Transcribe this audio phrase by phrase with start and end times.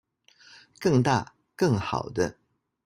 [0.79, 2.35] 更大更好的